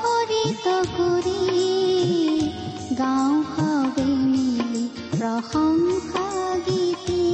[0.00, 1.40] মুখৰিত কৰি
[2.98, 6.24] গাঁও সবে মিলি প্ৰশংসা
[6.66, 7.24] গীতি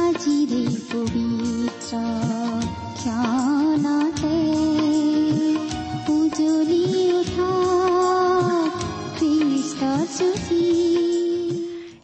[0.00, 2.35] আজিৰে পবিত্ৰ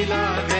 [0.00, 0.59] যদি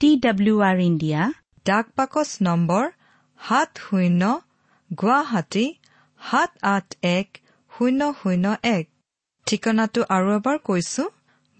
[0.00, 1.20] টি ডাব্লিউ আৰ ইণ্ডিয়া
[1.66, 2.84] ডাক বাকচ নম্বৰ
[3.40, 4.22] সাত শূন্য
[4.90, 5.66] গুৱাহাটী
[6.20, 7.28] সাত আঠ এক
[7.72, 8.46] শূন্য শূন্য
[8.76, 8.84] এক।
[9.46, 11.04] ঠিকনাটো আৰু এবাৰ কৈছো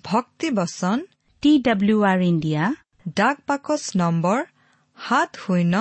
[0.04, 0.98] ভক্তিবচন
[1.42, 2.64] টি ডাব্লিউ আৰ ইণ্ডিয়া
[3.20, 4.38] ডাক বাকচ নম্বৰ
[4.98, 5.74] সাত শূন্য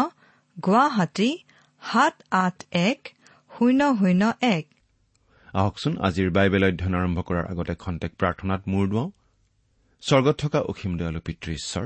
[0.57, 1.29] গুৱাহাটী
[1.81, 2.57] সাত আঠ
[2.87, 2.99] এক
[3.51, 4.23] শূন্য শূন্য
[4.55, 4.65] এক।
[5.53, 9.09] আহকচোন আজিৰ বাইবেল অধ্যয়ন আৰম্ভ কৰাৰ আগতে খন্তেক প্ৰাৰ্থনাত মূৰ দুৱাওঁ।
[10.03, 11.85] স্বৰ্গত থকা অসীম দয়ালু পিতৃ ঈশ্বৰ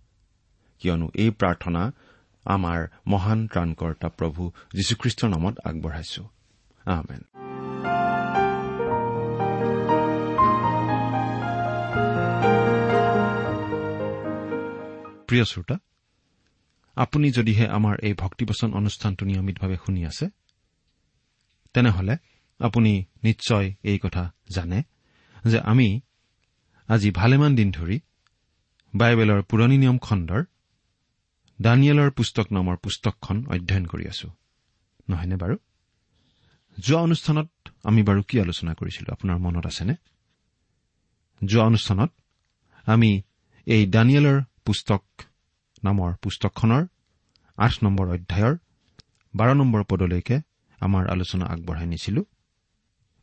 [0.81, 1.83] কিয়নো এই প্ৰাৰ্থনা
[2.45, 4.43] আমাৰ মহান ত্ৰাণকৰ্তা প্ৰভু
[4.75, 6.23] যীশুখ্ৰীষ্টৰ নামত আগবঢ়াইছো।
[15.27, 15.75] প্ৰিয় শ্ৰোতা
[16.97, 20.25] আপুনি যদিহে আমাৰ এই ভক্তিবচন অনুষ্ঠানটো নিয়মিতভাৱে শুনি আছে
[21.73, 22.15] তেনেহলে
[22.59, 22.91] আপুনি
[23.23, 24.23] নিশ্চয় এই কথা
[24.55, 24.79] জানে
[25.47, 25.87] যে আমি
[26.89, 27.97] আজি ভালেমান দিন ধৰি
[28.93, 30.41] বাইবেলৰ পুৰণি নিয়ম খণ্ডৰ
[31.61, 34.29] দানিয়েলৰ পুস্তক নামৰ পুস্তকখন অধ্যয়ন কৰি আছো।
[35.09, 35.57] নহয়নে বাৰু?
[36.79, 37.49] যোৱা অনুষ্ঠানত
[37.83, 39.13] আমি বাৰু কি আলোচনা কৰিছিলো?
[39.13, 39.95] আপোনাৰ মনত আছেনে?
[41.45, 42.11] যোৱা অনুষ্ঠানত
[42.85, 43.21] আমি
[43.65, 45.03] এই দানিয়েলৰ পুস্তক
[45.83, 46.87] নামৰ পুস্তকখনৰ
[47.57, 48.57] আঠ নম্বৰ অধ্যায়ৰ
[49.35, 50.41] বাৰ নম্বৰ পদলৈকে
[50.79, 52.25] আমাৰ আলোচনা আগবঢ়াই নিছিলো।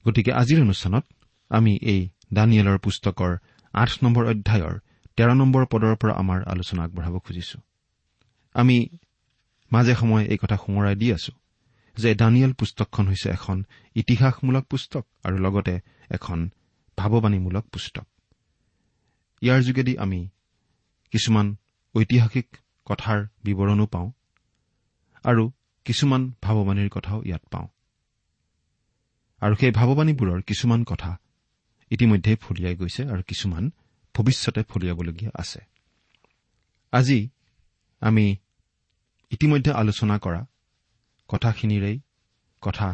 [0.07, 1.05] গতিকে আজিৰ অনুষ্ঠানত
[1.49, 3.37] আমি এই দানিয়েলৰ পুস্তকৰ
[3.73, 4.79] আঠ নম্বৰ অধ্যায়ৰ
[5.17, 7.61] তেৰ নম্বৰ পদৰ পৰা আমাৰ আলোচনা আগবঢ়াব খুজিছো।
[8.59, 8.77] আমি
[9.73, 11.33] মাজে সময়ে এই কথা সোঁৱৰাই দি আছো
[11.97, 13.57] যে দানিয়েল পুস্তকখন হৈছে এখন
[13.95, 15.75] ইতিহাসমূলক পুস্তক আৰু লগতে
[16.11, 16.39] এখন
[16.99, 18.07] ভাৱবাণীমূলক পুস্তক।
[19.43, 20.21] ইয়াৰ যোগেদি আমি
[21.13, 21.47] কিছুমান
[21.95, 22.47] ঐতিহাসিক
[22.87, 24.09] কথাৰ বিৱৰণো পাওঁ
[25.25, 25.45] আৰু
[25.87, 27.69] কিছুমান ভাৱবাণীৰ কথাও ইয়াত পাওঁ।
[29.43, 31.11] আৰু সেই ভাৱবাণীবোৰৰ কিছুমান কথা
[31.91, 33.65] ইতিমধ্যে ফলিয়াই গৈছে আৰু কিছুমান
[34.15, 35.61] ভৱিষ্যতে ফলিয়াবলগীয়া আছে।
[36.93, 37.29] আজি
[38.01, 38.27] আমি
[39.33, 40.43] ইতিমধ্যে আলোচনা কৰা
[41.31, 41.97] কথাখিনিৰেই
[42.63, 42.89] কথা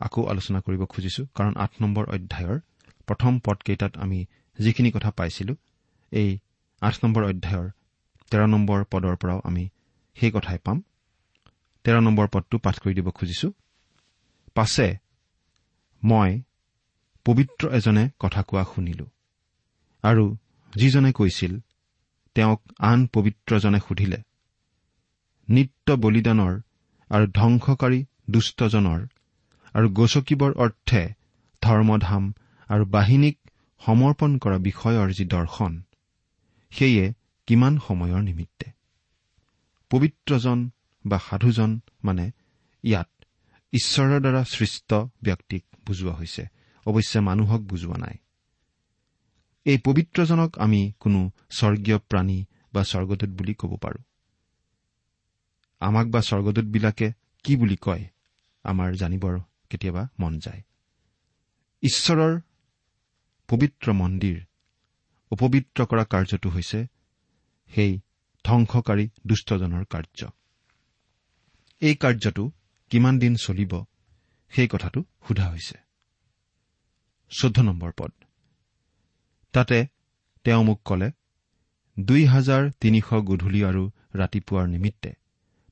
[0.00, 2.58] আকৌ আলোচনা কৰিব খুজিছো। কাৰণ আঠ নম্বৰ অধ্যায়ৰ
[3.08, 4.18] প্ৰথম পদকেইটাত আমি
[4.58, 5.54] যিখিনি কথা পাইছিলো
[6.12, 6.30] এই
[6.82, 7.68] আঠ নম্বৰ অধ্যায়ৰ
[8.30, 9.64] তেৰ নম্বৰ পদৰ পৰাও আমি
[10.16, 10.78] সেই কথাই পাম।
[11.84, 13.48] তেৰ নম্বৰ পদটো পাঠ কৰি দিব খুজিছো।
[14.56, 14.86] পাছে
[16.02, 16.30] মই
[17.26, 19.06] পবিত্ৰ এজনে কথা কোৱা শুনিলো
[20.04, 20.24] আৰু
[20.72, 21.52] যিজনে কৈছিল
[22.36, 22.60] তেওঁক
[22.90, 24.18] আন পবিত্ৰজনে সুধিলে
[25.52, 26.54] নিত্য বলিদানৰ
[27.10, 28.00] আৰু ধ্বংসকাৰী
[28.30, 29.00] দুষ্টজনৰ
[29.74, 31.02] আৰু গচকিবৰ অৰ্থে
[31.62, 32.24] ধৰ্মধাম
[32.70, 33.36] আৰু বাহিনীক
[33.80, 35.72] সমৰ্পণ কৰা বিষয়ৰ যি দৰ্শন
[36.72, 37.04] সেয়ে
[37.48, 38.66] কিমান সময়ৰ নিমিত্তে?
[39.90, 40.58] পবিত্ৰজন
[41.06, 41.70] বা সাধুজন
[42.04, 42.24] মানে
[42.84, 43.08] ইয়াত
[43.72, 44.90] ঈশ্বৰৰ দ্বাৰা সৃষ্ট
[45.24, 46.42] ব্যক্তিক বুজোৱা হৈছে
[46.86, 48.16] অৱশ্যে মানুহক বুজোৱা নাই।
[49.66, 51.20] এই পবিত্ৰজনক আমি কোনো
[51.50, 52.38] স্বৰ্গীয় প্ৰাণী
[52.72, 54.00] বা স্বৰ্গদূত বুলি ক'ব পাৰো।
[55.82, 57.06] আমাক বা স্বৰ্গদূতবিলাকে
[57.44, 58.04] কি বুলি কয়
[58.64, 59.34] আমাৰ জানিবৰ
[59.70, 60.62] কেতিয়াবা মন যায়।
[61.82, 62.34] ঈশ্বৰৰ
[63.48, 64.38] পবিত্ৰ মন্দিৰ
[65.32, 66.80] অপবিত্ৰ কৰা কাৰ্যটো হৈছে
[67.70, 67.92] সেই
[68.44, 70.20] ধ্বংসকাৰী দুষ্টজনৰ কাৰ্য।
[71.82, 72.44] এই কাৰ্যটো
[72.90, 73.72] কিমান দিন চলিব
[74.52, 75.76] সেই কথাটো সোধা হৈছে।
[77.32, 78.12] চৈধ্য নম্বৰ পদ।
[79.54, 79.78] তাতে
[80.44, 81.08] তেওঁ মোক কলে
[81.96, 83.82] দুই হাজাৰ তিনিশ গধূলি আৰু
[84.14, 85.10] ৰাতিপুৱাৰ নিমিত্তে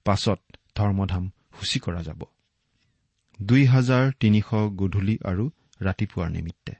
[0.04, 0.40] পাছত
[0.76, 1.30] ধৰ্মধাম
[1.60, 2.20] সূচী কৰা যাব।
[3.42, 5.50] দুই হাজাৰ তিনিশ গধূলি আৰু
[5.82, 6.72] ৰাতিপুৱাৰ নিমিত্তে।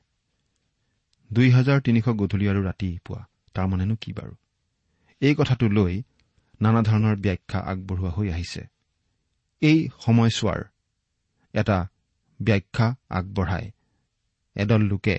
[1.33, 4.35] দুই হাজাৰ তিনিশ গধূলি আৰু ৰাতিপুৱা তাৰমানেনো কি বাৰু?
[5.21, 6.03] এই কথাটো লৈ
[6.61, 8.62] নানা ধৰণৰ ব্যাখ্যা আগবঢ়োৱা হৈ আহিছে।
[9.61, 10.65] এই সময়ছোৱাৰ
[11.55, 11.89] এটা
[12.43, 13.71] ব্যাখ্যা আগবঢ়াই
[14.57, 15.17] এদল লোকে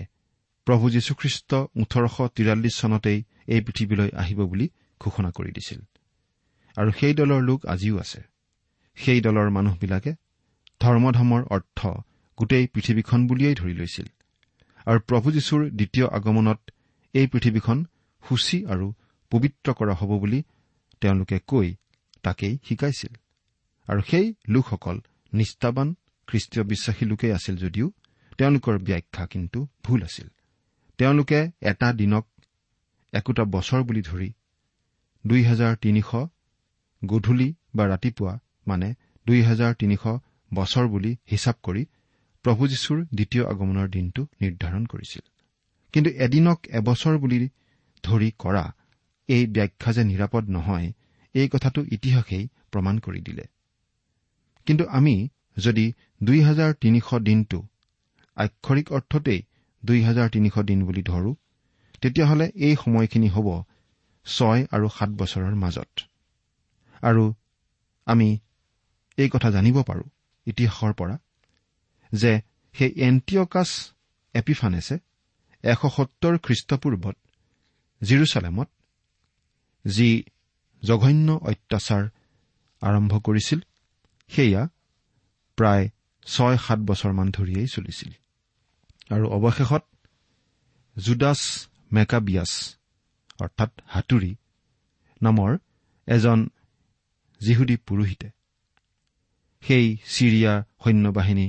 [0.66, 5.82] প্ৰভু যীশুখ্ৰীষ্ট ওঠৰশ তিৰাল্লিছ চনতেই এই পৃথিৱীলৈ আহিব বুলি ঘোষণা কৰি দিছিল।
[6.82, 8.22] আৰু সেই দলৰ লোক আজিও আছে।
[8.98, 10.12] সেই দলৰ মানুহবিলাকে
[10.82, 11.80] ধৰ্মধামৰ অৰ্থ
[12.38, 14.08] গোটেই পৃথিৱীখন বুলিয়েই ধৰি লৈছিল।
[14.86, 16.60] আৰু প্ৰভু যীশুৰ দ্বিতীয় আগমনত
[17.14, 17.86] এই পৃথিৱীখন
[18.24, 18.94] সূচী আৰু
[19.32, 20.44] পবিত্ৰ কৰা হ'ব বুলি
[21.02, 21.76] তেওঁলোকে কৈ
[22.24, 23.14] তাকেই শিকাইছিল।
[23.88, 25.00] আৰু সেই লোকসকল
[25.34, 25.96] নিষ্ঠাবান
[26.28, 27.92] খ্ৰীষ্টীয় বিশ্বাসী লোকেই আছিল যদিও
[28.38, 30.28] তেওঁলোকৰ ব্যাখ্যা কিন্তু ভুল আছিল।
[30.98, 32.26] তেওঁলোকে এটা দিনক
[33.14, 34.34] একোটা বছৰ বুলি ধৰি
[35.28, 36.10] দুই হাজাৰ তিনিশ
[37.02, 38.34] গধূলি বা ৰাতিপুৱা
[38.68, 38.88] মানে
[39.28, 40.04] দুই হাজাৰ তিনিশ
[40.52, 41.84] বছৰ বুলি হিচাপ কৰি
[42.46, 45.24] প্ৰভু যীশুৰ দ্বিতীয় আগমনৰ দিনটো নিৰ্ধাৰণ কৰিছিল।
[45.94, 47.50] কিন্তু এদিনক এবছৰ বুলি
[48.04, 48.66] ধৰি কৰা
[49.30, 50.88] এই ব্যাখ্যা যে নিৰাপদ নহয়
[51.36, 53.46] এই কথাটো ইতিহাসেই প্ৰমাণ কৰি দিলে।
[54.68, 55.16] কিন্তু আমি
[55.58, 55.86] যদি
[56.24, 57.60] দুই হাজাৰ তিনিশ দিনটো
[58.38, 59.42] আক্ষৰিক অৰ্থতেই
[59.84, 61.32] দুই হাজাৰ তিনিশ দিন বুলি ধৰো
[62.02, 63.48] তেতিয়াহ'লে এই সময়খিনি হ'ব
[64.26, 66.11] ছয় আৰু সাত বছৰৰ মাজত।
[67.02, 67.24] আৰু
[68.08, 68.30] আমি
[69.18, 70.04] এই কথা জানিব পাৰো
[70.48, 71.16] ইতিহাসৰ পৰা
[72.12, 72.32] যে
[72.76, 73.70] সেই এণ্টিঅকাছ
[74.36, 74.96] এপিফানেছে
[75.64, 77.16] এশ সত্তৰ খ্ৰীষ্টপূৰ্বত
[78.02, 78.70] জিৰচালেমত
[79.86, 80.10] যি
[80.84, 82.04] জঘন্য অত্যাচাৰ
[82.82, 83.60] আৰম্ভ কৰিছিল
[84.30, 84.62] সেয়া
[85.58, 85.86] প্ৰায়
[86.26, 88.12] ছয় সাত বছৰমান ধৰিয়েই চলিছিল।
[89.14, 89.84] আৰু অৱশেষত
[90.96, 91.42] জুদাছ
[91.92, 92.52] মেকাবিয়াছ
[93.42, 94.32] অৰ্থাৎ হাতুৰি
[95.22, 95.52] নামৰ
[96.08, 96.40] এজন
[97.42, 98.28] যিহুদী পুৰোহিতে।
[99.64, 101.48] সেই ছিৰিয়া সৈন্যবাহিনী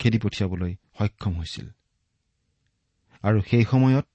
[0.00, 1.66] খেদি পঠিয়াবলৈ সক্ষম হৈছিল।
[3.24, 4.06] আৰু সেই সময়ত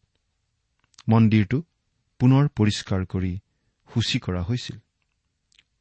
[1.09, 1.57] মন্দিৰটো
[2.19, 3.33] পুনৰ পৰিষ্কাৰ কৰি
[3.89, 4.77] সূচী কৰা হৈছিল।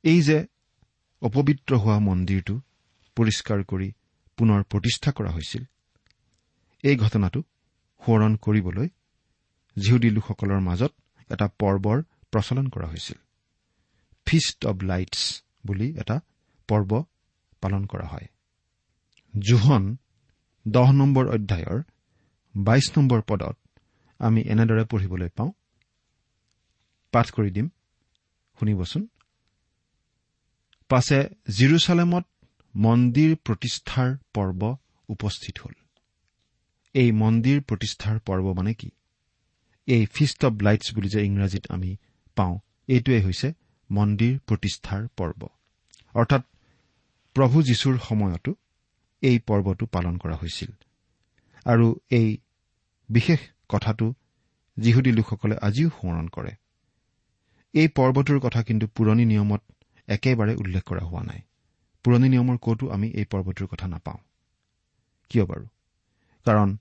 [0.04, 0.38] এই যে
[1.22, 2.54] অপবিত্ৰ হোৱা মন্দিৰটো
[3.16, 3.88] পৰিষ্কাৰ কৰি
[4.38, 5.62] পুনৰ প্ৰতিষ্ঠা কৰা হৈছিল
[6.84, 7.40] এই ঘটনাটো
[8.02, 8.88] সোঁৱৰণ কৰিবলৈ
[9.76, 10.92] জিহুদী লোকসকলৰ মাজত
[11.30, 11.98] এটা পৰ্বৰ
[12.32, 13.18] প্ৰচলন কৰা হৈছিল।
[14.30, 16.20] ফিষ্ট অব লাইটছ বুলি এটা
[16.68, 17.04] পৰ্ব
[17.60, 18.26] পালন কৰা হয়।
[19.38, 19.84] জোহন
[20.68, 21.82] দহ নম্বৰ অধ্যায়ৰ
[22.54, 23.56] বাইশ নম্বৰ পদত
[24.20, 25.52] আমি এনেদৰে পঢ়িবলৈ পাওঁ।
[27.12, 27.68] পাঠ কৰি দিম।
[28.58, 29.02] শুনিবচোন।
[30.88, 31.18] পাছে
[31.56, 32.26] জিৰচালেমত
[32.74, 34.76] মন্দিৰ প্ৰতিষ্ঠাৰ পৰ্ব
[35.08, 35.74] উপস্থিত হ'ল।
[36.94, 38.90] এই মন্দিৰ প্ৰতিষ্ঠাৰ পৰ্ব মানে কি?
[39.86, 41.96] এই ফিষ্ট অব লাইটছ বুলি যে ইংৰাজীত আমি
[42.36, 42.58] পাওঁ
[42.88, 43.52] এইটোৱে হৈছে
[43.90, 45.48] মন্দিৰ প্ৰতিষ্ঠাৰ পৰ্ব।
[46.14, 46.42] অৰ্থাৎ
[47.36, 48.54] প্ৰভু যীশুৰ সময়তো
[49.22, 50.70] এই পৰ্বটো পালন কৰা হৈছিল।
[51.66, 52.38] আৰু এই
[53.08, 54.14] বিশেষ কথাটো
[54.76, 56.52] যিহুদী লোকসকলে আজিও সোঁৱৰণ কৰে।
[57.74, 59.62] এই পৰ্বটোৰ কথা কিন্তু পুৰণি নিয়মত
[60.08, 61.40] একেবাৰে উল্লেখ কৰা হোৱা নাই।
[62.04, 64.18] পুৰণি নিয়মৰ ক'তো আমি এই পৰ্বটোৰ কথা নাপাওঁ।
[65.30, 65.66] কিয় বাৰু?
[66.46, 66.78] কাৰণ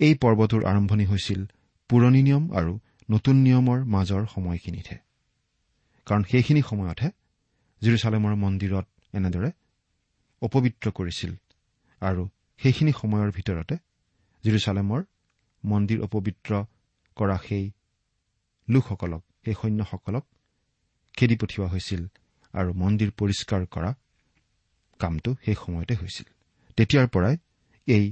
[0.00, 1.46] এই পৰ্বটোৰ আৰম্ভণি হৈছিল
[1.90, 2.78] পুৰণি নিয়ম আৰু
[3.10, 5.07] নতুন নিয়মৰ মাজৰ সময়খিনিতহে।
[6.08, 7.10] কাৰণ সেইখিনি সময়তহে
[7.82, 9.50] জিৰচালেমৰ মন্দিৰত এনেদৰে
[10.42, 11.32] অপবিত্ৰ কৰিছিল
[12.02, 12.22] আৰু
[12.60, 13.74] সেইখিনি সময়ৰ ভিতৰতে
[14.44, 15.00] জিৰচালেমৰ
[15.64, 16.50] মন্দিৰ অপবিত্ৰ
[17.16, 17.64] কৰা সেই
[18.68, 20.24] লোকসকলক সেই সৈন্যসকলক
[21.14, 22.02] খেদি পঠিওৱা হৈছিল
[22.54, 23.90] আৰু মন্দিৰ পৰিষ্কাৰ কৰা
[25.00, 26.26] কামটো সেই সময়তে হৈছিল।
[26.76, 27.34] তেতিয়াৰ পৰাই
[27.88, 28.04] এই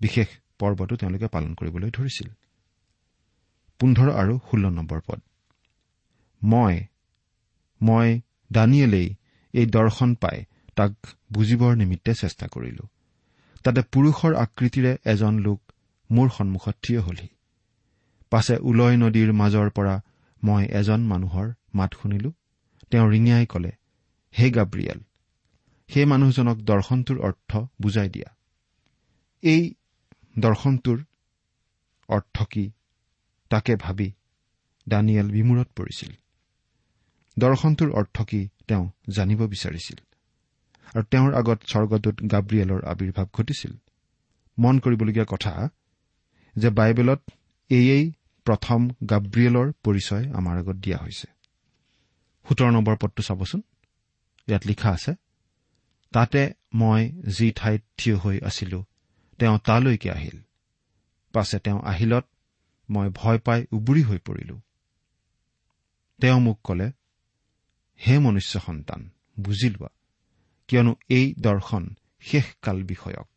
[0.00, 0.28] বিশেষ
[0.58, 2.28] পৰ্বটো তেওঁলোকে পালন কৰিবলৈ ধৰিছিল।
[3.80, 5.20] পোন্ধৰ আৰু ষোল্ল নম্বৰ পদ।
[6.42, 6.86] মই
[7.80, 8.20] মই
[8.52, 9.14] দানিয়েলেই
[9.54, 10.44] এই দৰ্শন পাই
[10.76, 10.92] তাক
[11.32, 12.84] বুজিবৰ নিমিত্তে চেষ্টা কৰিলো।
[13.64, 15.60] তাতে পুৰুষৰ আকৃতিৰে এজন লোক
[16.10, 17.28] মোৰ সন্মুখত থিয় হলহি।
[18.30, 20.00] পাছে উলয় নদীৰ মাজৰ পৰা
[20.44, 22.30] মই এজন মানুহৰ মাত শুনিলো।
[22.90, 23.72] তেওঁ ৰিঙিয়াই কলে
[24.38, 25.00] হে গাব্ৰিয়েল
[25.88, 27.50] সেই মানুহজনক দৰ্শনটোৰ অৰ্থ
[27.82, 28.28] বুজাই দিয়া।
[29.42, 29.74] এই
[30.38, 30.98] দৰ্শনটোৰ
[32.08, 32.70] অৰ্থ কি?
[33.50, 34.12] তাকে ভাবি
[34.88, 36.12] দানিয়েল বিমূৰত পৰিছিল।
[37.38, 39.98] দৰ্শনটোৰ অৰ্থ কি তেওঁ জানিব বিচাৰিছিল।
[40.94, 43.72] আৰু তেওঁৰ আগত স্বৰ্গদূত গাব্ৰিয়েলৰ আৱিৰ্ভাৱ ঘটিছিল।
[44.58, 45.68] মন কৰিবলগীয়া কথা
[46.56, 47.20] যে বাইবেলত
[47.70, 48.12] এয়েই
[48.46, 51.28] প্ৰথম গাব্ৰিয়েলৰ পৰিচয় আমাৰ আগত দিয়া হৈছে।
[52.48, 53.62] সোতৰ নম্বৰ পদটো চাবচোন।
[54.48, 55.14] ইয়াত লিখা আছে
[56.12, 58.84] তাতে মই যি ঠাইত থিয় হৈ আছিলো
[59.38, 60.38] তেওঁ তালৈকে আহিল।
[61.32, 62.24] পাছে তেওঁ আহিলত
[62.90, 64.60] মই ভয় পাই উবুৰি হৈ পৰিলো।
[66.20, 66.92] তেওঁ মোক কলে
[68.00, 69.10] হে মনুষ্য সন্তান
[69.40, 69.88] বুজি লোৱা
[70.68, 71.84] কিয়নো এই দৰ্শন
[72.20, 73.28] শেষকাল বিষয়ক।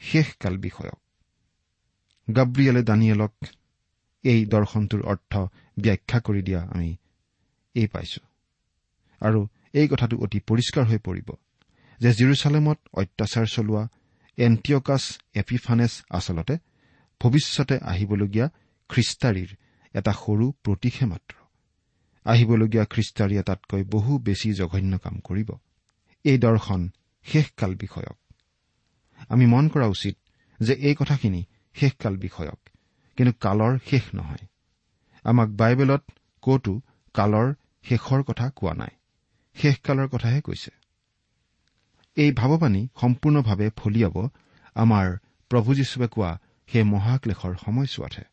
[0.00, 1.00] শেষকাল বিষয়ক।
[2.28, 3.34] গাব্ৰিয়েলে দানিয়েলক
[4.24, 5.32] এই দৰ্শনটোৰ অৰ্থ
[5.80, 6.96] ব্যাখ্যা কৰি দিয়া আমি
[7.74, 8.20] এই পাইছো।
[9.20, 9.40] আৰু
[9.72, 11.28] এই কথাটো অতি পৰিষ্কাৰ হৈ পৰিব
[12.00, 13.82] যে জিৰচালেমত অত্যাচাৰ চলোৱা
[14.38, 15.02] এণ্টিঅকাছ
[15.34, 16.54] এপিফানেছ আচলতে
[17.20, 18.46] ভৱিষ্যতে আহিবলগীয়া
[18.90, 19.50] খ্ৰীষ্টাৰীৰ
[19.94, 21.39] এটা সৰু প্ৰতিষে মাত্ৰ।
[22.24, 25.50] আহিবলগীয়া খ্ৰীষ্টাৰীয়ে তাতকৈ বহু বেছি জঘন্য কাম কৰিব।
[26.24, 26.90] এই দৰ্শন
[27.22, 28.18] শেষকাল বিষয়ক।
[29.28, 30.16] আমি মন কৰা উচিত
[30.60, 32.58] যে এই কথাখিনি শেষকাল বিষয়ক
[33.16, 34.46] কিন্তু কালৰ শেষ নহয়।
[35.24, 36.02] আমাক বাইবেলত
[36.42, 36.80] কতো
[37.14, 38.90] কালৰ শেষৰ কথা কোৱা নাই।
[39.54, 40.70] শেষকালৰ কথাহে কৈছে।
[42.16, 44.28] এই ভাৱবাণী সম্পূৰ্ণভাৱে ফলিয়াব
[44.74, 45.16] আমাৰ
[45.48, 48.24] প্ৰভু যীশুৱে কোৱা সেই মহাক্লেশৰ সময়ছোৱাতহে।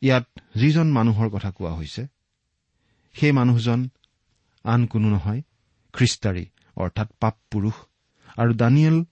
[0.00, 2.06] ইয়াত যিজন মানুহৰ কথা কোৱা হৈছে
[3.20, 3.88] সেই মানুহজন
[4.64, 5.42] আন কোনো নহয়
[5.92, 7.74] খ্ৰীষ্টাৰী অৰ্থাৎ পাপ পুৰুষ।
[8.36, 9.04] আৰু দানিয়েল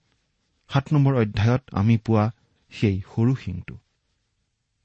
[0.69, 2.31] সাত নম্বৰ অধ্যায়ত আমি পোৱা
[2.69, 3.77] সেই সৰু শিংটো।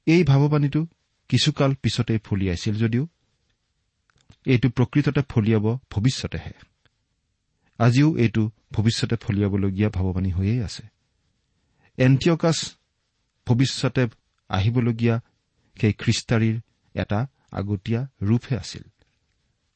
[0.05, 0.87] এই ভাৱবাণীটো
[1.29, 3.07] কিছুকাল পিছতেই ফলিয়াইছিল যদিও
[4.45, 6.53] এইটো প্ৰকৃততে ফলিয়াব ভৱিষ্যতেহে।
[7.79, 10.83] আজিও এইটো ভৱিষ্যতে ফলিয়াবলগীয়া ভাৱবাণী হৈয়েই আছে।
[11.97, 12.75] এণ্টিঅকাছ
[13.47, 14.07] ভৱিষ্যতে
[14.49, 15.21] আহিবলগীয়া
[15.81, 16.61] সেই খ্ৰীষ্টাৰীৰ
[16.95, 18.83] এটা আগতীয়া ৰূপহে আছিল।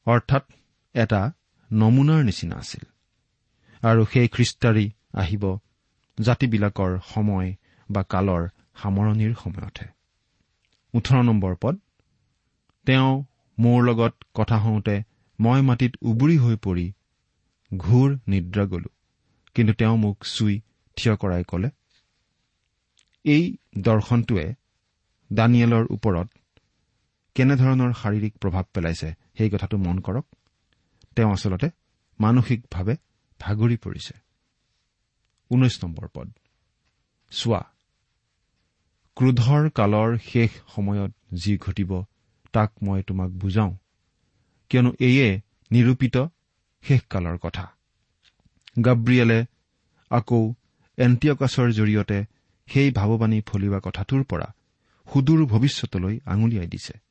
[0.06, 0.44] অৰ্থাৎ
[0.94, 1.20] এটা
[1.70, 2.84] নমুনাৰ নিচিনা আছিল।
[3.82, 5.44] আৰু সেই খ্ৰীষ্টাৰী আহিব
[6.18, 7.48] জাতিবিলাকৰ সময়
[7.88, 8.42] বা কালৰ
[8.82, 9.88] সামৰণিৰ সময়তহে।
[10.94, 11.74] ওঠৰ নম্বৰ পদ
[12.86, 13.12] তেওঁ
[13.58, 14.96] মোৰ লগত কথা হওঁতে
[15.38, 16.86] মই মাটিত উবুৰি হৈ পৰি
[17.70, 18.90] ঘূৰ নিদ্ৰা গলো
[19.56, 20.54] কিন্তু তেওঁ মোক চুই
[20.96, 21.68] থিয় কৰাই কলে
[23.24, 23.44] এই
[23.78, 24.46] দৰ্শনটোৱে
[25.30, 26.28] দানিয়েলৰ ওপৰত
[27.36, 30.26] কেনেধৰণৰ শাৰীৰিক প্ৰভাৱ পেলাইছে সেই কথাটো মন কৰক।
[31.16, 31.70] তেওঁ আচলতে
[32.20, 32.96] মানসিকভাৱে
[33.40, 34.14] ভাগৰি পৰিছে।
[35.50, 36.30] ঊনৈশ নম্বৰ পদ।
[37.30, 37.62] চোৱা
[39.16, 42.02] ক্ৰোধৰ কালৰ শেষ সময়ত যি ঘটিব
[42.52, 43.72] তাক মই তোমাক বুজাওঁ।
[44.68, 46.26] কিয়নো এয়ে নিৰূপিত
[46.82, 47.72] শেষকালৰ কথা।
[48.84, 49.44] গাব্ৰিয়েলে
[50.10, 50.52] আকৌ
[50.96, 52.24] এণ্টিয়কাছৰ জৰিয়তে
[52.66, 54.54] সেই ভাৱবাণী ফলিওৱা কথাটোৰ পৰা
[55.12, 57.03] সুদূৰ ভৱিষ্যতলৈ আঙুলিয়াই দিছে।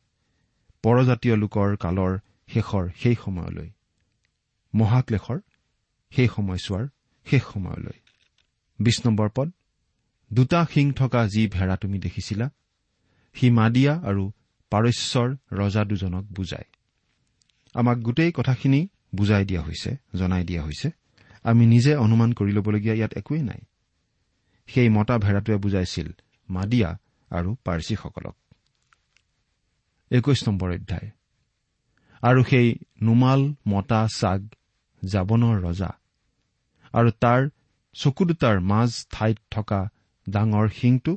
[0.83, 3.69] পৰজাতীয় লোকৰ কালৰ শেষৰ সেই সময়লৈ।
[4.75, 5.39] মহাক্লেশৰ
[6.11, 6.87] সেই সময়ছোৱাৰ
[7.25, 7.97] শেষ সময়লৈ।
[8.79, 9.51] বিশ নম্বৰ পদ
[10.33, 12.49] দুটা শিং থকা যি ভেড়া তুমি দেখিছিলা
[13.33, 14.31] সি মাদিয়া আৰু
[14.69, 16.65] পাৰস্যৰ ৰজা দুজনক বুজায়।
[17.73, 20.89] আমাক গোটেই কথাখিনি বুজাই দিয়া হৈছে জনাই দিয়া হৈছে।
[21.43, 23.61] আমি নিজে অনুমান কৰি ল'বলগীয়া ইয়াত একোৱেই নাই।
[24.67, 26.11] সেই মতা ভেড়াটোৱে বুজাইছিল
[26.49, 26.97] মাদিয়া
[27.29, 28.35] আৰু পাৰ্চীসকলক।
[30.17, 31.09] একৈশ নম্বৰ অধ্যায়।
[32.23, 32.67] আৰু সেই
[33.05, 34.41] নুমাল মতা চাগ
[35.01, 35.91] জাবনৰ ৰজা
[36.93, 37.41] আৰু তাৰ
[37.95, 39.79] চকু দুটাৰ মাজ ঠাইত থকা
[40.27, 41.13] ডাঙৰ শিংটো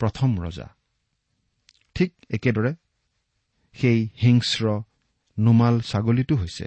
[0.00, 0.68] প্ৰথম ৰজা।
[1.96, 2.72] ঠিক একেদৰে
[3.74, 4.64] সেই হিংস্ৰ
[5.36, 6.66] নুমাল ছাগলীটো হৈছে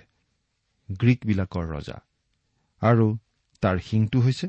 [0.89, 1.97] গ্ৰীকবিলাকৰ ৰজা
[2.81, 3.07] আৰু
[3.63, 4.47] তাৰ শিংটো হৈছে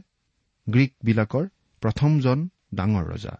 [0.66, 1.44] গ্ৰীকবিলাকৰ
[1.82, 2.38] প্ৰথমজন
[2.78, 3.34] ডাঙৰ ৰজা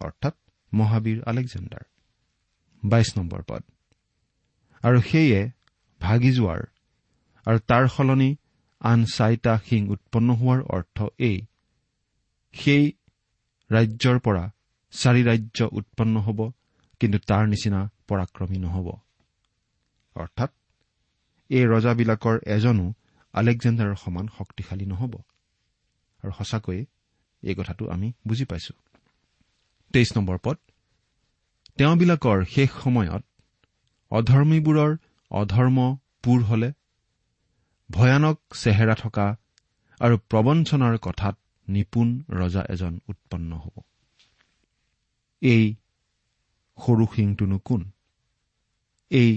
[0.00, 0.34] অৰ্থাৎ
[0.72, 1.84] মহাবীৰ আলেকজেণ্ডাৰ।
[2.82, 3.62] বাইশ নম্বৰ পদ।
[4.84, 5.50] আৰু সেয়ে
[6.00, 6.60] ভাগি যোৱাৰ
[7.46, 8.36] আৰু তাৰ সলনি
[8.80, 11.46] আন চাৰিটা শিং উৎপন্ন হোৱাৰ অৰ্থ এই।
[12.52, 12.92] সেই
[13.72, 14.50] ৰাজ্যৰ পৰা
[14.90, 16.50] চাৰি ৰাজ্য উৎপন্ন হ'ব
[17.00, 18.88] কিন্তু তাৰ নিচিনা পৰাক্ৰমী নহ'ব।
[20.16, 20.50] অৰ্থাৎ
[21.50, 22.94] এই ৰজাবিলাকৰ এজনো
[23.34, 25.14] আলেকজেণ্ডাৰৰ সমান শক্তিশালী নহ'ব।
[26.22, 26.86] আৰু সঁচাকৈয়ে
[27.42, 28.74] এই কথাটো আমি বুজি পাইছো।
[29.94, 30.56] তেইছ নম্বৰ পদ।
[31.78, 33.22] তেওঁবিলাকৰ শেষ সময়ত
[34.10, 34.92] অধৰ্মীবোৰৰ
[35.30, 35.78] অধৰ্ম
[36.22, 36.68] পূৰ হলে
[37.90, 39.26] ভয়ানক চেহেৰা থকা
[40.00, 41.36] আৰু প্ৰবঞ্চনাৰ কথাত
[41.68, 42.08] নিপুণ
[42.40, 43.76] ৰজা এজন উৎপন্ন হ'ব।
[45.42, 45.64] এই
[46.78, 47.82] সৰু শিংটোনো কোন
[49.10, 49.30] এই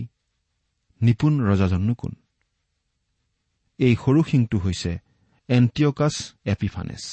[1.02, 2.14] নিপুণ ৰজাজননো কোন
[3.80, 4.92] এই সৰু শিংটো হৈছে
[5.50, 6.16] এণ্টিঅকাছ
[6.46, 7.04] এপিফানেছ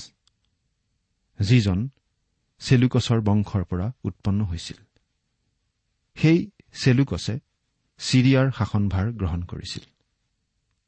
[1.39, 1.79] যিজন
[2.61, 4.90] চেলুকছৰ বংশৰ পৰা উৎপন্ন হৈছিল।
[6.21, 6.39] সেই
[6.83, 7.35] চেলুকছে
[8.01, 9.85] ছিৰিয়াৰ শাসনভাৰ গ্ৰহণ কৰিছিল।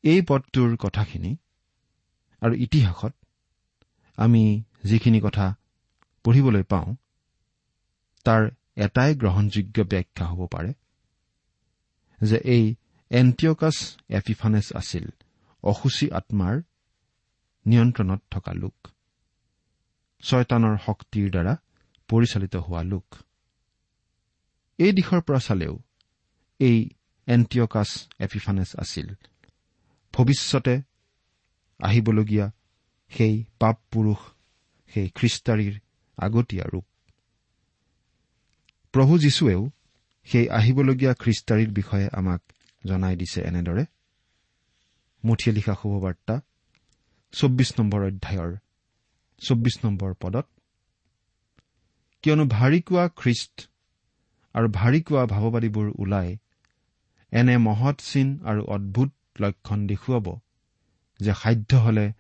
[0.05, 1.33] এই পদটোৰ কথাখিনি
[2.43, 3.13] আৰু ইতিহাসত
[4.19, 4.43] আমি
[4.85, 5.47] যিখিনি কথা
[6.25, 6.89] পঢ়িবলৈ পাওঁ
[8.27, 8.43] তাৰ
[8.77, 10.73] এটাই গ্ৰহণযোগ্য ব্যাখ্যা হ'ব পাৰে
[12.21, 12.65] যে এই
[13.11, 13.77] এণ্টিঅকাছ
[14.11, 15.07] এপিফানেছ আছিল
[15.65, 16.55] অসুচী আত্মাৰ
[17.67, 18.77] নিয়ন্ত্ৰণত থকা লোক
[20.23, 21.55] ছয়তানৰ শক্তিৰ দ্বাৰা
[22.09, 23.07] পৰিচালিত হোৱা লোক।
[24.83, 25.75] এই দিশৰ পৰা চালেও
[26.61, 26.79] এই
[27.27, 29.09] এণ্টিঅকাছ এপিফানেছ আছিল।
[30.15, 30.75] ভৱিষ্যতে
[31.81, 32.47] আহিবলগীয়া
[33.13, 34.21] সেই পাপ পুৰুষ
[34.91, 35.75] সেই খ্ৰীষ্টাৰীৰ
[36.19, 36.87] আগতীয়া ৰূপ।
[38.95, 39.63] প্ৰভু যীশুৱেও
[40.29, 42.41] সেই আহিবলগীয়া খ্ৰীষ্টাৰীৰ বিষয়ে আমাক
[42.85, 43.85] জনাই দিছে এনেদৰে।
[45.25, 46.35] মুঠিয়ে লিখা শুভবাৰ্তা
[47.33, 48.53] চৌব্বিছ নম্বৰ অধ্যায়ৰ
[49.43, 50.47] চৌব্বিছ নম্বৰ পদত
[52.25, 53.55] কিয়নো ভাৰিকোৱা খ্ৰীষ্ট
[54.55, 56.29] আৰু ভাৰিকোৱা ভাৱবাদীবোৰ ওলাই
[57.33, 59.11] এনে মহৎ চিন আৰু অদ্ভুত
[59.41, 60.27] লক্ষণ দেখুৱাব
[61.21, 62.13] যে সাধ্য হলে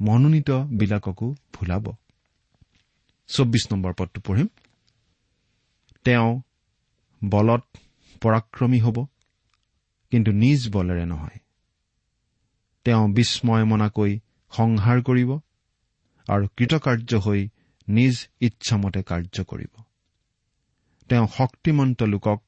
[0.00, 1.84] মনোনীতবিলাককো ভুলাব।
[3.28, 4.48] চৌব্বিছ নম্বৰ পদটো পঢ়িম।
[6.04, 6.30] তেওঁ
[7.24, 7.62] বলত
[8.20, 8.98] পৰাক্ৰমী হ'ব
[10.10, 11.38] কিন্তু নিজ বলেৰে নহয়।
[12.84, 14.12] তেওঁ বিস্ময় মনাকৈ
[14.52, 15.30] সংহাৰ কৰিব
[16.28, 17.48] আৰু কৃতকাৰ্য হৈ
[17.88, 19.72] নিজ ইচ্ছামতে কাৰ্য কৰিব।
[21.10, 22.40] তেওঁ শক্তিমন্ত লোকক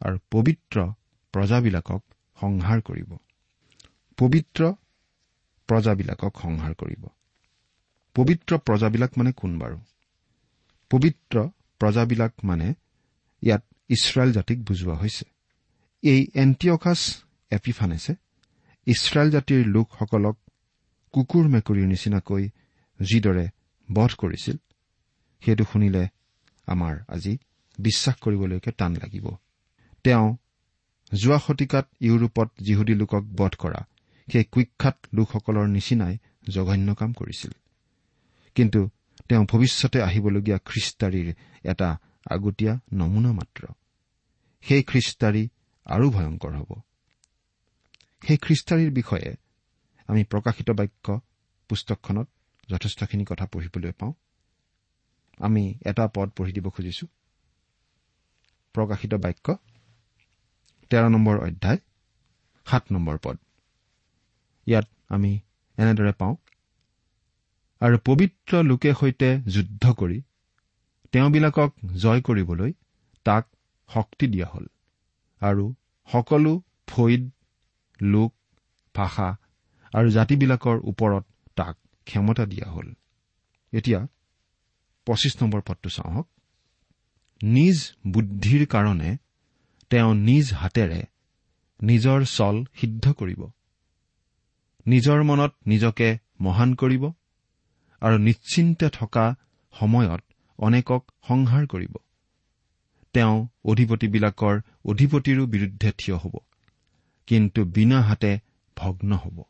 [0.00, 0.76] আৰু পবিত্ৰ
[1.34, 2.02] প্ৰজাবিলাকক
[2.38, 3.10] সংহাৰ কৰিব।
[4.18, 4.60] পবিত্ৰ
[5.68, 7.02] প্ৰজাবিলাকক সংহাৰ কৰিব।
[8.16, 9.78] পবিত্ৰ প্ৰজাবিলাক মানে কোন বাৰু?
[10.90, 11.36] পবিত্ৰ
[11.80, 12.66] প্ৰজাবিলাক মানে
[13.42, 15.24] ইয়াত ইছৰাইল জাতিক বুজোৱা হৈছে।
[16.02, 17.00] এই এণ্টিঅকাছ
[17.50, 18.12] এপিফানেছে
[18.86, 20.36] ইছৰাইল জাতিৰ লোকসকলক
[21.14, 22.44] কুকুৰ মেকুৰীৰ নিচিনাকৈ
[23.00, 23.46] যিদৰে
[23.88, 24.56] বধ কৰিছিল
[25.42, 26.04] সেইটো শুনিলে
[26.68, 27.34] আমাৰ আজি
[27.78, 29.30] বিশ্বাস কৰিবলৈকে টান লাগিব।
[30.04, 30.36] তেওঁ
[31.14, 33.86] যোৱা শতিকাত ইউৰোপত যিহুদী লোকক বধ কৰা
[34.32, 37.50] সেই কুখ্যাত লোকসকলৰ নিচিনাই জঘন্য কাম কৰিছিল।
[38.54, 38.88] কিন্তু
[39.28, 41.34] তেওঁ ভৱিষ্যতে আহিবলগীয়া খ্ৰীষ্টাৰীৰ
[41.64, 41.98] এটা
[42.30, 43.66] আগতীয়া নমুনা মাত্ৰ।
[44.62, 45.48] সেই খ্ৰীষ্টাৰী
[45.84, 46.80] আৰু ভয়ংকৰ হ'ব।
[48.26, 49.34] সেই খ্ৰীষ্টাৰীৰ বিষয়ে
[50.06, 51.20] আমি প্ৰকাশিত বাক্য
[51.68, 52.28] পুস্তকখনত
[52.70, 54.12] যথেষ্টখিনি কথা পঢ়িবলৈ পাওঁ।
[55.38, 57.06] আমি এটা পদ পঢ়ি দিব খুজিছো।
[58.74, 59.46] প্ৰকাশিত বাক্য
[60.90, 61.78] তেৰ নম্বৰ অধ্যায়
[62.66, 63.36] সাত নম্বৰ পদ।
[64.66, 65.32] ইয়াত আমি
[65.78, 66.34] এনেদৰে পাওঁ
[67.80, 70.18] আৰু পবিত্ৰ লোকে সৈতে যুদ্ধ কৰি
[71.12, 72.70] তেওঁবিলাকক জয় কৰিবলৈ
[73.26, 73.44] তাক
[73.90, 74.66] শক্তি দিয়া হ'ল
[75.42, 75.64] আৰু
[76.08, 76.52] সকলো
[76.88, 77.22] ফৈদ
[78.00, 78.30] লোক
[78.94, 79.28] ভাষা
[79.92, 81.24] আৰু জাতিবিলাকৰ ওপৰত
[81.56, 81.74] তাক
[82.06, 82.88] ক্ষমতা দিয়া হ'ল।
[83.72, 84.00] এতিয়া
[85.06, 86.22] পঁচিছ নম্বৰ পদটো চাওঁ
[87.44, 89.16] নিজ বুদ্ধিৰ কাৰণে
[89.90, 91.02] তেওঁ নিজ হাতেৰে
[91.82, 93.40] নিজৰ চল সিদ্ধ কৰিব।
[94.86, 97.04] নিজৰ মনত নিজকে মহান কৰিব
[98.00, 99.34] আৰু নিশ্চিন্তে থকা
[99.74, 100.22] সময়ত
[100.58, 101.94] অনেকক সংহাৰ কৰিব।
[103.12, 106.34] তেওঁ অধিপতিবিলাকৰ অধিপতিৰো বিৰুদ্ধে থিয় হ'ব
[107.26, 108.38] কিন্তু বিনা হাতে
[108.76, 109.42] ভগ্ন হ'ব।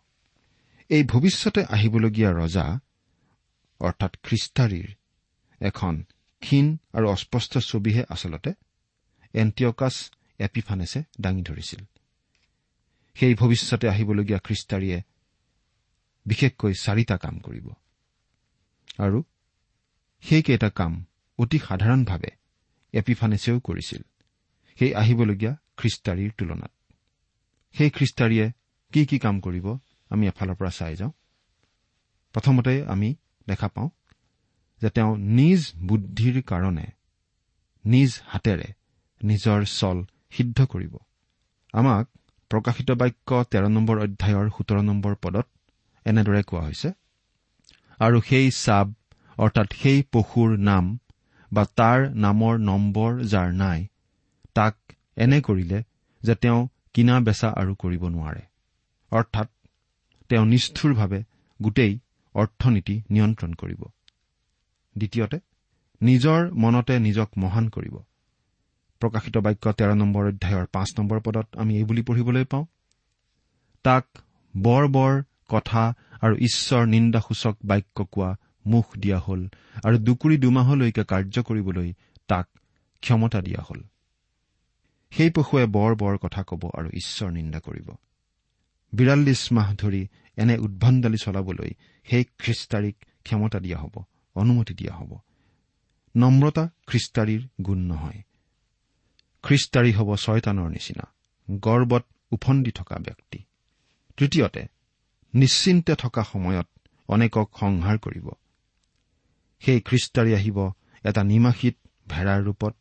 [0.88, 2.78] এই ভৱিষ্যতে আহিবলগীয়া ৰজা
[3.80, 4.88] অৰ্থাৎ খ্ৰীষ্টাৰীৰ
[5.60, 6.04] এখন
[6.44, 8.50] ক্ষীণ আৰু অস্পষ্ট ছবিহে আচলতে
[9.34, 9.94] এণ্টিঅকাছ
[10.38, 11.80] এপিফানেছে দাঙি ধৰিছিল।
[13.16, 14.98] সেই ভৱিষ্যতে আহিবলগীয়া খ্ৰীষ্টাৰীয়ে
[16.26, 17.66] বিশেষকৈ চাৰিটা কাম কৰিব।
[18.98, 19.18] আৰু
[20.24, 20.92] সেইকেইটা কাম
[21.38, 22.30] অতি সাধাৰণভাৱে
[22.94, 24.02] এপিফানেছেও কৰিছিল
[24.78, 26.72] সেই আহিবলগীয়া খ্ৰীষ্টাৰীৰ তুলনাত।
[27.74, 28.46] সেই খ্ৰীষ্টাৰীয়ে
[28.92, 29.66] কি কি কাম কৰিব
[30.10, 31.12] আমি এফালৰ পৰা চাই যাওঁ।
[32.34, 33.08] প্ৰথমতে আমি
[33.46, 33.88] দেখা পাওঁ
[34.84, 36.86] যে তেওঁ নিজ বুদ্ধিৰ কাৰণে
[37.84, 38.68] নিজ হাতেৰে
[39.20, 40.00] নিজৰ চল
[40.36, 40.94] সিদ্ধ কৰিব।
[41.74, 42.04] আমাক
[42.50, 45.46] প্ৰকাশিত বাক্য তেৰ নম্বৰ অধ্যায়ৰ সোতৰ নম্বৰ পদত
[46.06, 46.90] এনেদৰে কোৱা হৈছে
[48.00, 48.92] আৰু সেই চাব
[49.38, 50.84] অৰ্থাৎ সেই পশুৰ নাম
[51.52, 53.80] বা তাৰ নামৰ নম্বৰ যাৰ নাই
[54.54, 54.74] তাক
[55.16, 55.78] এনে কৰিলে
[56.22, 56.60] যে তেওঁ
[56.94, 58.42] কিনা বেচা আৰু কৰিব নোৱাৰে।
[59.12, 59.48] অৰ্থাৎ
[60.30, 61.20] তেওঁ নিষ্ঠুৰভাৱে
[61.60, 61.92] গোটেই
[62.34, 63.82] অৰ্থনীতি নিয়ন্ত্ৰণ কৰিব।
[64.98, 65.38] দ্বিতীয়তে
[66.02, 67.96] নিজৰ মনতে নিজক মহান কৰিব।
[69.00, 72.66] প্ৰকাশিত বাক্য তেৰ নম্বৰ অধ্যায়ৰ পাঁচ নম্বৰ পদত আমি এই বুলি পঢ়িবলৈ পাওঁ
[73.82, 74.06] তাক
[74.56, 79.48] বৰ বৰ কথা আৰু ঈশ্বৰ নিন্দাসূচক বাক্য কোৱা মুখ দিয়া হ'ল
[79.84, 81.94] আৰু দুকুৰি দুমাহলৈকে কাৰ্য কৰিবলৈ
[82.28, 82.48] তাক
[83.00, 83.82] ক্ষমতা দিয়া হ'ল।
[85.10, 87.90] সেই পশুৱে বৰ বৰ কথা ক'ব আৰু ঈশ্বৰ নিন্দা কৰিব।
[88.92, 91.70] বিৰাল্লিছ মাহ ধৰি এনে উদ্ভণ্ডালি চলাবলৈ
[92.04, 94.02] সেই খ্ৰীষ্টাৰীক ক্ষমতা দিয়া হ'ব।
[94.34, 95.12] অনুমতি দিয়া হ'ব।
[96.14, 98.20] নম্ৰতা খ্ৰীষ্টাৰীৰ গুণ নহয়।
[99.44, 101.04] খ্ৰীষ্টাৰী হ'ব ছয়তানৰ নিচিনা
[101.60, 103.38] গৰ্বত উফন্দি থকা ব্যক্তি।
[104.16, 104.62] তৃতীয়তে
[105.34, 106.68] নিশ্চিন্তে থকা সময়ত
[107.08, 108.26] অনেকক সংহাৰ কৰিব।
[109.62, 110.58] সেই খ্ৰীষ্টাৰী আহিব
[111.04, 111.76] এটা নিমাশীত
[112.08, 112.74] ভেড়াৰ ৰূপত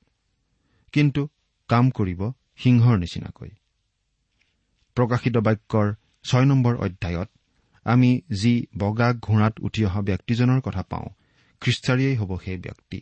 [0.94, 1.22] কিন্তু
[1.70, 2.22] কাম কৰিব
[2.58, 3.50] সিংহৰ নিচিনাকৈ।
[4.98, 5.88] প্ৰকাশিত বাক্যৰ
[6.24, 7.30] ছয় নম্বৰ অধ্যায়ত
[7.86, 11.10] আমি যি বগা ঘোঁৰাত উঠি অহা ব্যক্তিজনৰ কথা পাওঁ
[11.64, 13.00] খ্ৰীষ্টাৰীয়েই হ'ব সেই ব্যক্তি।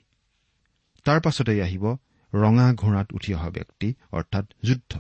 [1.06, 1.86] তাৰ পাছতেই আহিব
[2.34, 4.94] ৰঙা ঘোঁৰাত উঠি অহা ব্যক্তি অৰ্থাৎ যুদ্ধ।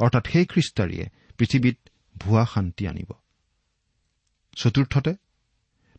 [0.00, 1.06] অৰ্থাৎ সেই খ্ৰীষ্টাৰীয়ে
[1.38, 1.78] পৃথিৱীত
[2.16, 3.10] ভুৱা শান্তি আনিব।
[4.56, 5.12] চতুৰ্থতে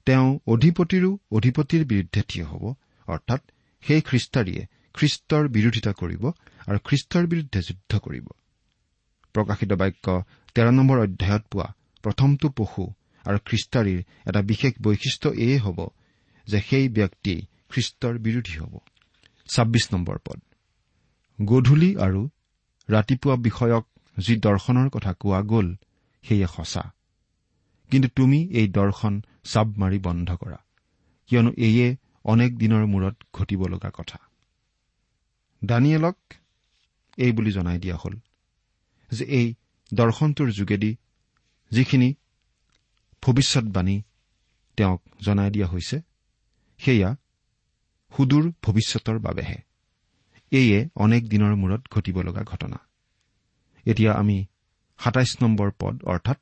[0.08, 2.64] তেওঁ অধিপতিৰো অধিপতিৰ বিৰুদ্ধে থিয় হ'ব।
[3.08, 3.42] অৰ্থাৎ
[3.84, 4.64] সেই খ্ৰীষ্টাৰীয়ে
[4.96, 6.24] খ্ৰীষ্টৰ বিৰোধিতা কৰিব
[6.68, 8.28] আৰু খ্ৰীষ্টৰ বিৰুদ্ধে যুদ্ধ কৰিব।
[9.36, 10.06] প্ৰকাশিত বাক্য
[10.56, 11.68] তেৰ নম্বৰ অধ্যায়ত পোৱা
[12.04, 12.84] প্ৰথমটো পশু
[13.26, 15.80] আৰু খ্ৰীষ্টাৰীৰ এটা বিশেষ বৈশিষ্ট্য এয়ে হ'ব
[16.48, 18.74] যে সেই ব্যক্তিয়েই খ্ৰীষ্টৰ বিৰোধী হ'ব।
[19.50, 20.40] ছাব্বিছ নম্বৰ পদ।
[21.40, 22.22] গধূলি আৰু
[22.90, 23.86] ৰাতিপুৱা বিষয়ক
[24.18, 25.68] যি দৰ্শনৰ কথা কোৱা গ'ল
[26.26, 26.84] সেয়ে সঁচা।
[27.92, 30.60] কিন্তু তুমি এই দৰ্শন চাব মাৰি বন্ধ কৰা
[31.30, 31.88] কিয়নো এয়ে
[32.24, 34.20] অনেক দিনৰ মূৰত ঘটিব লগা কথা।
[35.66, 36.18] দানিয়েলক
[37.18, 38.16] এই বুলি জনাই দিয়া হ'ল
[39.12, 39.48] যে এই
[39.94, 40.92] দৰ্শনটোৰ যোগেদি
[41.72, 42.10] যিখিনি
[43.24, 44.02] ভৱিষ্যৎবাণী
[44.78, 45.98] তেওঁক জনাই দিয়া হৈছে
[46.78, 47.16] সেয়া
[48.18, 49.58] সুদূৰ ভৱিষ্যতৰ বাবেহে।
[50.52, 52.78] এয়ে অনেক দিনৰ মূৰত ঘটিব লগা ঘটনা।
[53.86, 54.46] এতিয়া আমি
[55.00, 56.38] সাতাইছ নম্বৰ পদ অৰ্থাৎ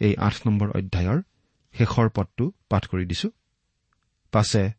[0.00, 1.22] এই আঠ নম্বৰ অধ্যায়ৰ
[1.74, 3.28] শেষৰ পদটো পাঠ কৰি দিছো।
[4.32, 4.70] পাছে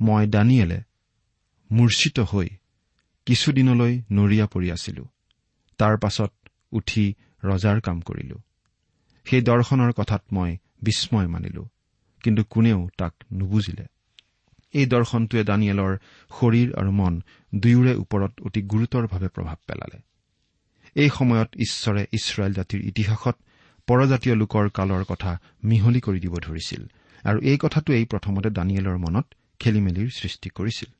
[0.00, 0.82] মই দানিয়েলে
[1.72, 2.48] মূৰ্ছিত হৈ
[3.26, 5.04] কিছুদিনলৈ নৰিয়া পৰি আছিলো।
[5.78, 6.32] তাৰ পাছত
[6.72, 8.36] উঠি ৰজাৰ কাম কৰিলো।
[9.26, 11.68] সেই দৰ্শনৰ কথাত মই বিস্ময় মানিলো।
[12.24, 13.84] কিন্তু কোনেও তাক নুবুজিলে।
[14.74, 15.92] এই দৰ্শনটোৱে দানিয়েলৰ
[16.30, 17.14] শৰীৰ আৰু মন
[17.54, 19.98] দুয়োৰে ওপৰত অতি গুৰুতৰভাৱে প্ৰভাৱ পেলালে।
[20.96, 23.36] এই সময়ত ঈশ্বৰে ইছৰাইল জাতিৰ ইতিহাসত
[23.88, 25.32] পৰজাতীয় লোকৰ কালৰ কথা
[25.64, 26.82] মিহলি কৰি দিব ধৰিছিল
[27.24, 29.26] আৰু এই কথাটোৱেই প্ৰথমতে দানিয়েলৰ মনত
[29.58, 30.90] খেলিমেলিৰ সৃষ্টি কৰিছিল।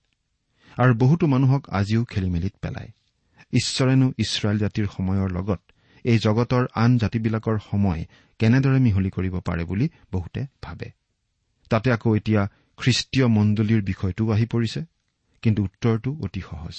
[0.82, 2.90] আৰু বহুতো মানুহক আজিও খেলিমেলিত পেলায়।
[3.52, 5.60] ঈশ্বৰেনো ইছৰাইল জাতিৰ সময়ৰ লগত
[6.04, 8.02] এই জগতৰ আন জাতিবিলাকৰ সময়
[8.38, 10.88] কেনেদৰে মিহলি কৰিব পাৰে বুলি বহুতে ভাবে।
[11.70, 12.42] তাতে আকৌ এতিয়া
[12.79, 14.81] খ্ৰীষ্টীয় মণ্ডলীৰ বিষয়টোও আহি পৰিছে
[15.42, 16.77] কিন্তু উত্তৰটো অতি সহজ।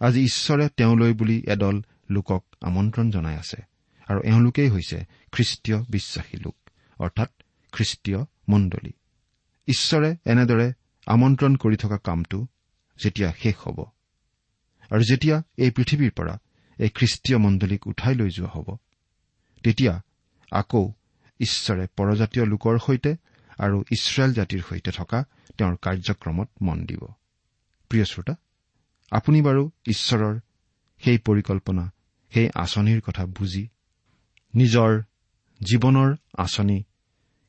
[0.00, 1.76] আজি ঈশ্বৰে তেওঁলৈ বুলি এদল
[2.10, 3.60] লোকক আমন্ত্ৰণ জনাই আছে
[4.08, 4.98] আৰু এওঁলোকেই হৈছে
[5.32, 6.56] খ্ৰীষ্টীয় বিশ্বাসী লোক
[6.98, 7.30] অৰ্থাৎ
[7.72, 8.92] খ্ৰীষ্টীয় মণ্ডলী।
[9.68, 10.72] ঈশ্বৰে এনেদৰে
[11.06, 12.46] আমন্ত্ৰণ কৰি থকা কামটো
[12.98, 13.78] যেতিয়া শেষ হ'ব
[14.90, 16.34] আৰু যেতিয়া এই পৃথিৱীৰ পৰা
[16.78, 18.68] এই খ্ৰীষ্টীয় মণ্ডলীক উঠাই লৈ যোৱা হ'ব
[19.64, 19.94] তেতিয়া
[20.52, 20.92] আকৌ
[21.40, 23.16] ঈশ্বৰে পৰজাতীয় লোকৰ সৈতে
[23.60, 25.24] আৰু ইছৰাইল জাতিৰ সৈতে থকা
[25.58, 27.02] তেওঁৰ কাৰ্যক্ৰমত মন দিব।
[27.88, 28.34] প্ৰিয় শ্ৰোতা
[29.10, 30.38] আপুনি বাৰু ঈশ্বৰৰ
[31.04, 31.90] সেই পৰিকল্পনা
[32.34, 33.68] সেই আঁচনিৰ কথা বুজি
[34.54, 35.02] নিজৰ
[35.60, 36.84] জীৱনৰ আঁচনি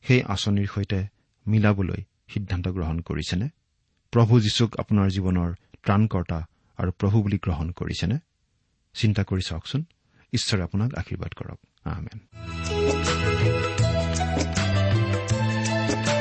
[0.04, 1.08] সেই আঁচনিৰ সৈতে
[1.48, 2.02] মিলাবলৈ
[2.34, 3.50] সিদ্ধান্ত গ্ৰহণ কৰিছেনে?
[4.12, 6.40] প্ৰভু যীশুক আপোনাৰ জীৱনৰ ত্ৰাণকৰ্তা
[6.78, 8.20] আৰু প্ৰভু বুলি গ্ৰহণ কৰিছেনে?
[8.94, 9.86] চিন্তা কৰি চাওকচোন।
[10.34, 11.60] ঈশ্বৰে আপোনাক আশীৰ্বাদ কৰক।
[15.92, 16.21] জীৱনৰ